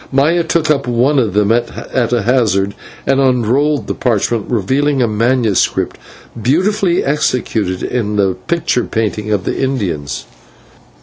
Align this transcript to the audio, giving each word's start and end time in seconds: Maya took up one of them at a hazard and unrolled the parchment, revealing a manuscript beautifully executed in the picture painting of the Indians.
Maya 0.11 0.43
took 0.43 0.71
up 0.71 0.87
one 0.87 1.19
of 1.19 1.35
them 1.35 1.51
at 1.51 2.11
a 2.11 2.23
hazard 2.23 2.73
and 3.05 3.19
unrolled 3.19 3.85
the 3.85 3.93
parchment, 3.93 4.49
revealing 4.49 4.99
a 4.99 5.07
manuscript 5.07 5.95
beautifully 6.41 7.03
executed 7.03 7.83
in 7.83 8.15
the 8.15 8.33
picture 8.47 8.85
painting 8.85 9.29
of 9.31 9.43
the 9.45 9.61
Indians. 9.61 10.25